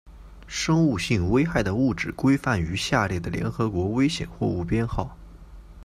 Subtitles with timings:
[0.47, 5.15] 生物性危害的物质规范于下列的联合国危险货物编号